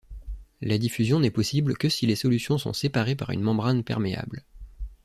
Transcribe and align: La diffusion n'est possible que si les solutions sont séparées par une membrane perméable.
La 0.61 0.79
diffusion 0.79 1.19
n'est 1.19 1.29
possible 1.29 1.77
que 1.77 1.87
si 1.87 2.07
les 2.07 2.15
solutions 2.15 2.57
sont 2.57 2.73
séparées 2.73 3.15
par 3.15 3.29
une 3.29 3.43
membrane 3.43 3.83
perméable. 3.83 4.43